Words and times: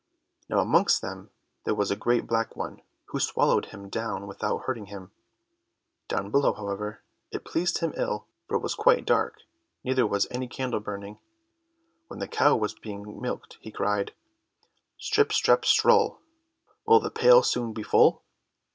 Now 0.49 0.57
amongst 0.57 1.03
them 1.03 1.29
there 1.63 1.75
was 1.75 1.91
a 1.91 1.95
great 1.95 2.25
black 2.25 2.55
one, 2.55 2.81
who 3.09 3.19
swallowed 3.19 3.65
him 3.67 3.87
down 3.87 4.25
without 4.25 4.63
hurting 4.63 4.87
him. 4.87 5.11
Down 6.07 6.31
below, 6.31 6.53
however, 6.53 7.03
it 7.29 7.45
pleased 7.45 7.77
him 7.81 7.93
ill, 7.95 8.25
for 8.47 8.55
it 8.55 8.61
was 8.63 8.73
quite 8.73 9.05
dark, 9.05 9.41
neither 9.83 10.07
was 10.07 10.25
any 10.31 10.47
candle 10.47 10.79
burning. 10.79 11.19
When 12.07 12.17
the 12.19 12.27
cow 12.27 12.55
was 12.55 12.73
being 12.73 13.21
milked 13.21 13.59
he 13.61 13.69
cried, 13.69 14.13
"Strip, 14.97 15.31
strap, 15.31 15.65
strull, 15.65 16.19
Will 16.87 16.99
the 16.99 17.11
pail 17.11 17.43
soon 17.43 17.71
be 17.71 17.83
full?" 17.83 18.23